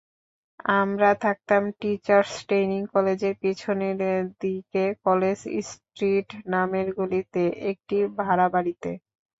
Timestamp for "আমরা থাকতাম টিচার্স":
0.75-2.31